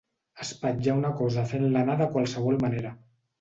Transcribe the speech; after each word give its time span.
Espatllar 0.45 0.95
una 1.01 1.11
cosa 1.19 1.43
fent-la 1.51 1.85
anar 1.85 1.99
de 2.01 2.09
qualsevol 2.17 2.59
manera. 2.65 2.95